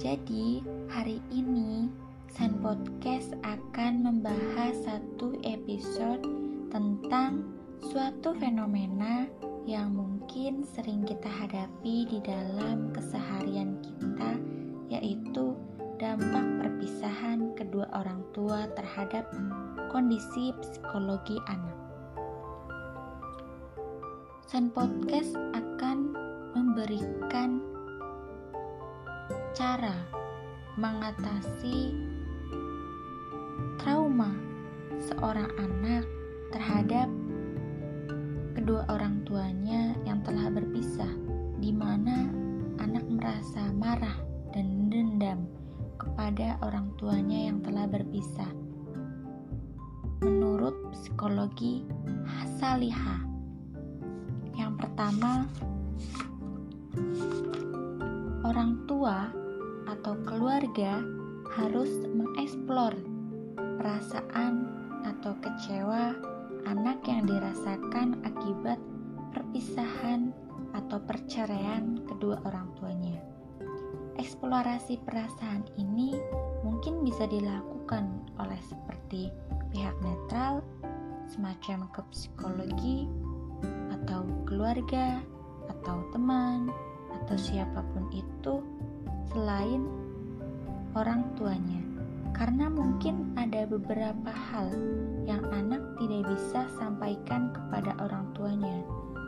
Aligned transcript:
Jadi, 0.00 0.64
hari 0.88 1.20
ini 1.28 1.84
San 2.32 2.64
Podcast 2.64 3.36
akan 3.44 4.00
membahas 4.00 4.72
satu 4.88 5.36
episode 5.44 6.24
tentang 6.72 7.44
suatu 7.84 8.32
fenomena 8.40 9.28
yang 9.68 9.92
mungkin 9.92 10.64
sering 10.64 11.04
kita 11.04 11.28
hadapi 11.28 12.08
di 12.08 12.16
dalam 12.24 12.88
keseharian 12.96 13.76
kita, 13.84 14.40
yaitu 14.88 15.52
dampak 16.00 16.48
perpisahan 16.64 17.52
kedua 17.52 17.84
orang 17.92 18.24
tua 18.32 18.72
terhadap 18.72 19.28
kondisi 19.92 20.56
psikologi 20.64 21.36
anak. 21.44 21.76
San 24.48 24.72
Podcast 24.72 25.36
akan 25.52 26.16
memberikan 26.56 27.69
cara 29.50 29.98
mengatasi 30.78 31.98
trauma 33.82 34.30
seorang 35.10 35.50
anak 35.58 36.06
terhadap 36.54 37.10
kedua 38.54 38.86
orang 38.86 39.26
tuanya 39.26 39.98
yang 40.06 40.22
telah 40.22 40.46
berpisah, 40.54 41.10
di 41.58 41.74
mana 41.74 42.30
anak 42.78 43.02
merasa 43.10 43.74
marah 43.74 44.14
dan 44.54 44.86
dendam 44.86 45.50
kepada 45.98 46.54
orang 46.62 46.94
tuanya 46.94 47.50
yang 47.50 47.58
telah 47.66 47.90
berpisah. 47.90 48.50
Menurut 50.22 50.94
psikologi 50.94 51.88
Salihah, 52.60 53.24
yang 54.54 54.76
pertama, 54.76 55.48
orang 58.44 58.84
tua 58.84 59.39
atau 59.90 60.14
keluarga 60.22 61.02
harus 61.58 61.90
mengeksplor 62.14 62.94
perasaan 63.58 64.70
atau 65.02 65.34
kecewa 65.42 66.14
anak 66.70 67.02
yang 67.08 67.26
dirasakan 67.26 68.22
akibat 68.22 68.78
perpisahan 69.34 70.30
atau 70.76 71.02
perceraian 71.02 71.98
kedua 72.06 72.38
orang 72.46 72.70
tuanya. 72.78 73.18
Eksplorasi 74.20 75.00
perasaan 75.02 75.64
ini 75.80 76.14
mungkin 76.62 77.02
bisa 77.02 77.24
dilakukan 77.26 78.20
oleh 78.36 78.60
seperti 78.62 79.32
pihak 79.72 79.96
netral, 80.04 80.60
semacam 81.26 81.88
ke 81.90 82.00
psikologi, 82.12 83.08
atau 83.90 84.22
keluarga, 84.44 85.24
atau 85.72 86.04
teman, 86.12 86.68
atau 87.22 87.36
siapa 87.40 87.80
pun 87.96 88.12
itu 88.12 88.60
selain 89.28 89.84
orang 90.96 91.22
tuanya, 91.36 91.82
karena 92.32 92.72
mungkin 92.72 93.36
ada 93.36 93.68
beberapa 93.68 94.32
hal 94.32 94.72
yang 95.28 95.44
anak 95.52 95.82
tidak 96.00 96.24
bisa 96.32 96.64
sampaikan 96.80 97.52
kepada 97.52 97.92
orang 98.00 98.24
tuanya 98.32 98.80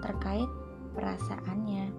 terkait 0.03 0.49
perasaannya, 0.97 1.93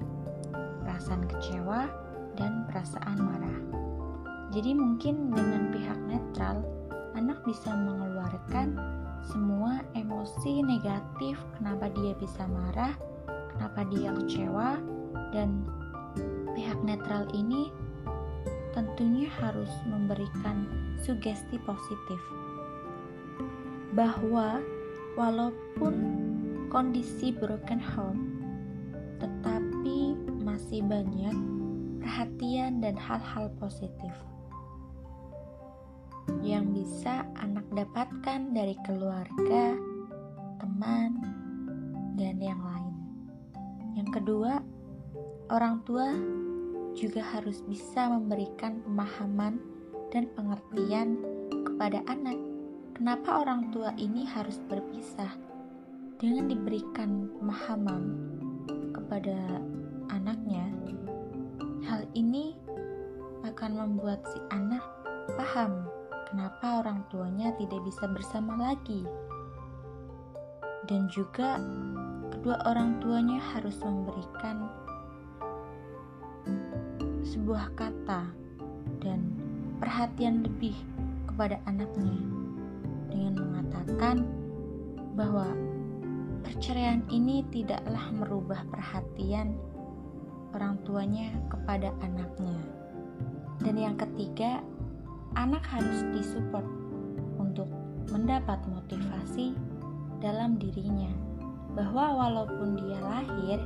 perasaan 0.84 1.24
kecewa, 1.30 1.88
dan 2.36 2.66
perasaan 2.68 3.18
marah. 3.22 3.60
Jadi, 4.54 4.78
mungkin 4.78 5.34
dengan 5.34 5.74
pihak 5.74 5.98
netral, 6.06 6.62
anak 7.18 7.42
bisa 7.48 7.74
mengeluarkan 7.74 8.78
semua 9.26 9.82
emosi 9.96 10.62
negatif, 10.62 11.40
kenapa 11.58 11.90
dia 11.96 12.14
bisa 12.20 12.44
marah, 12.46 12.94
kenapa 13.56 13.88
dia 13.90 14.12
kecewa, 14.14 14.78
dan 15.34 15.66
pihak 16.54 16.78
netral 16.86 17.26
ini 17.34 17.74
tentunya 18.94 19.26
harus 19.42 19.74
memberikan 19.90 20.70
sugesti 21.02 21.58
positif 21.66 22.22
bahwa 23.98 24.62
walaupun 25.18 25.98
kondisi 26.70 27.34
broken 27.34 27.82
home 27.82 28.38
tetapi 29.18 30.14
masih 30.46 30.86
banyak 30.86 31.34
perhatian 32.06 32.86
dan 32.86 32.94
hal-hal 32.94 33.50
positif 33.58 34.14
yang 36.46 36.70
bisa 36.70 37.26
anak 37.42 37.66
dapatkan 37.74 38.54
dari 38.54 38.78
keluarga, 38.86 39.74
teman, 40.62 41.18
dan 42.14 42.38
yang 42.38 42.62
lain. 42.62 42.96
Yang 43.98 44.22
kedua, 44.22 44.62
orang 45.50 45.82
tua 45.82 46.14
juga 46.94 47.26
harus 47.26 47.66
bisa 47.66 48.10
memberikan 48.10 48.82
pemahaman 48.86 49.58
dan 50.14 50.30
pengertian 50.38 51.18
kepada 51.66 52.06
anak. 52.06 52.38
Kenapa 52.94 53.42
orang 53.42 53.74
tua 53.74 53.90
ini 53.98 54.24
harus 54.30 54.62
berpisah? 54.70 55.34
Dengan 56.22 56.48
diberikan 56.48 57.28
pemahaman 57.42 58.04
kepada 58.94 59.60
anaknya, 60.14 60.70
hal 61.90 62.06
ini 62.14 62.56
akan 63.44 63.72
membuat 63.76 64.24
si 64.32 64.40
anak 64.54 64.86
paham 65.36 65.84
kenapa 66.32 66.86
orang 66.86 67.04
tuanya 67.12 67.52
tidak 67.60 67.82
bisa 67.84 68.08
bersama 68.08 68.72
lagi. 68.72 69.04
Dan 70.88 71.08
juga 71.12 71.60
kedua 72.32 72.60
orang 72.68 73.00
tuanya 73.00 73.40
harus 73.40 73.76
memberikan 73.84 74.68
sebuah 77.34 77.74
kata 77.74 78.30
dan 79.02 79.26
perhatian 79.82 80.46
lebih 80.46 80.78
kepada 81.26 81.58
anaknya 81.66 82.14
dengan 83.10 83.34
mengatakan 83.42 84.30
bahwa 85.18 85.50
perceraian 86.46 87.02
ini 87.10 87.42
tidaklah 87.50 88.06
merubah 88.14 88.62
perhatian 88.70 89.58
orang 90.54 90.78
tuanya 90.86 91.34
kepada 91.50 91.90
anaknya. 92.06 92.62
Dan 93.66 93.82
yang 93.82 93.98
ketiga, 93.98 94.62
anak 95.34 95.66
harus 95.66 96.06
disupport 96.14 96.66
untuk 97.42 97.66
mendapat 98.14 98.62
motivasi 98.70 99.58
dalam 100.22 100.62
dirinya 100.62 101.10
bahwa 101.74 102.14
walaupun 102.14 102.78
dia 102.78 103.02
lahir 103.02 103.58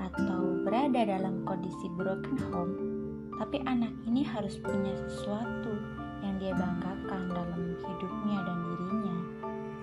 atau 0.00 0.64
berada 0.64 1.04
dalam 1.04 1.44
kondisi 1.44 1.92
broken 2.00 2.40
home, 2.48 3.01
tapi 3.42 3.58
anak 3.66 3.90
ini 4.06 4.22
harus 4.22 4.54
punya 4.62 4.94
sesuatu 5.02 5.74
yang 6.22 6.38
dia 6.38 6.54
banggakan 6.54 7.26
dalam 7.26 7.74
hidupnya 7.74 8.38
dan 8.38 8.58
dirinya, 8.62 9.18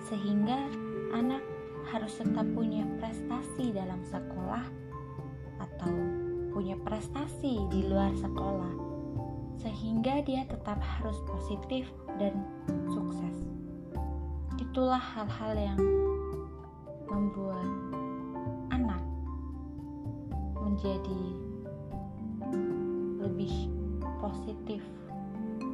sehingga 0.00 0.58
anak 1.12 1.44
harus 1.92 2.16
tetap 2.16 2.48
punya 2.56 2.88
prestasi 2.96 3.68
dalam 3.76 4.00
sekolah 4.08 4.64
atau 5.60 5.92
punya 6.56 6.72
prestasi 6.88 7.68
di 7.68 7.84
luar 7.84 8.16
sekolah, 8.16 8.72
sehingga 9.60 10.24
dia 10.24 10.48
tetap 10.48 10.80
harus 10.80 11.20
positif 11.28 11.84
dan 12.16 12.40
sukses. 12.88 13.44
Itulah 14.56 15.04
hal-hal 15.04 15.52
yang 15.76 15.80
membuat 17.12 17.68
anak 18.72 19.04
menjadi 20.56 21.49
positif 24.30 24.78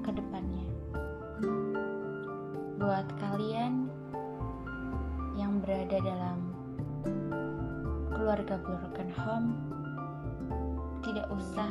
ke 0.01 0.11
depannya. 0.17 0.65
Buat 2.81 3.05
kalian 3.21 3.93
yang 5.37 5.61
berada 5.61 6.01
dalam 6.01 6.39
keluarga 8.17 8.57
broken 8.57 9.13
home, 9.13 9.49
tidak 11.05 11.29
usah 11.29 11.69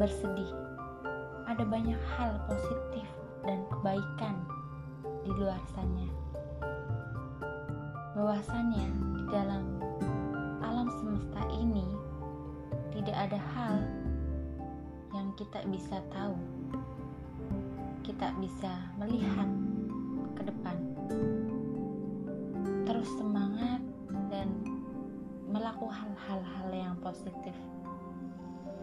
bersedih. 0.00 0.48
Ada 1.44 1.68
banyak 1.68 2.00
hal 2.16 2.40
positif 2.48 3.04
dan 3.44 3.68
kebaikan 3.68 4.40
di 5.28 5.30
luar 5.36 5.60
sana. 5.76 6.08
Bahwasanya 8.16 8.86
di 9.12 9.22
dalam 9.28 9.64
alam 10.64 10.88
semesta 10.88 11.44
ini 11.52 11.84
tidak 12.96 13.28
ada 13.28 13.40
hal 13.52 13.76
kita 15.36 15.64
bisa 15.68 16.00
tahu, 16.08 16.36
kita 18.00 18.32
bisa 18.40 18.72
melihat 18.96 19.48
ke 20.32 20.42
depan, 20.48 20.76
terus 22.88 23.10
semangat 23.20 23.80
dan 24.32 24.48
melakukan 25.50 26.16
hal-hal 26.28 26.68
yang 26.72 26.96
positif. 27.04 27.52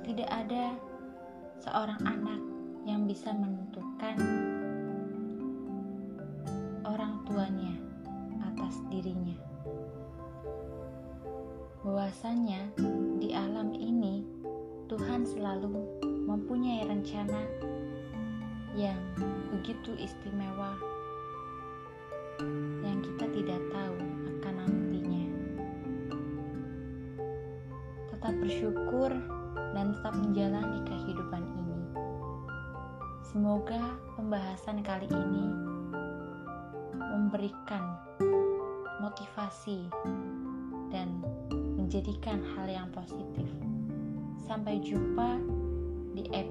Tidak 0.05 0.29
ada 0.29 0.77
seorang 1.65 2.01
anak 2.05 2.41
yang 2.85 3.09
bisa 3.09 3.33
menentukan 3.33 4.17
orang 6.85 7.21
tuanya 7.25 7.73
atas 8.41 8.77
dirinya. 8.93 9.37
Bahwasanya 11.85 12.69
di 13.17 13.33
alam 13.33 13.73
ini 13.73 14.25
Tuhan 14.89 15.21
selalu 15.21 16.08
mempunyai 16.29 16.85
rencana 16.85 17.41
yang 18.77 19.01
begitu 19.49 19.97
istimewa 19.97 20.77
yang 22.85 23.01
kita 23.01 23.25
tidak 23.33 23.61
tahu 23.73 23.97
akan 24.37 24.53
nantinya. 24.61 25.25
Tetap 28.13 28.33
bersyukur 28.37 29.09
dan 29.73 29.97
tetap 29.97 30.13
menjalani 30.21 30.79
kehidupan 30.85 31.43
ini. 31.49 31.81
Semoga 33.25 33.97
pembahasan 34.13 34.85
kali 34.85 35.09
ini 35.09 35.45
memberikan 36.93 37.97
motivasi 39.01 39.81
dan 40.93 41.25
menjadikan 41.73 42.45
hal 42.53 42.69
yang 42.69 42.87
positif. 42.93 43.49
Sampai 44.45 44.81
jumpa 44.81 45.59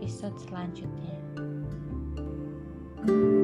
episode 0.08 0.40
selanjutnya. 0.40 1.20
thank 3.04 3.10
you 3.10 3.37